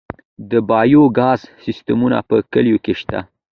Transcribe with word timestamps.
د 0.51 0.51
بایو 0.69 1.03
ګاز 1.17 1.41
سیستمونه 1.63 2.17
په 2.29 2.35
کلیو 2.53 2.77
کې 2.85 2.93
شته؟ 2.99 3.19